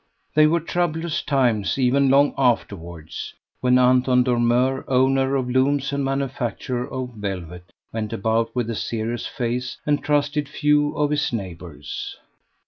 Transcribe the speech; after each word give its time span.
They 0.33 0.47
were 0.47 0.59
troublous 0.59 1.21
times 1.21 1.77
even 1.77 2.09
long 2.09 2.33
afterwards, 2.35 3.35
when 3.59 3.77
Anton 3.77 4.23
Dormeur, 4.23 4.83
owner 4.87 5.35
of 5.35 5.47
looms 5.47 5.93
and 5.93 6.03
manufacturer 6.03 6.87
of 6.91 7.11
velvet, 7.13 7.71
went 7.93 8.11
about 8.11 8.55
with 8.55 8.67
a 8.71 8.75
serious 8.75 9.27
face, 9.27 9.77
and 9.85 10.03
trusted 10.03 10.49
few 10.49 10.97
of 10.97 11.11
his 11.11 11.31
neighbours. 11.31 12.17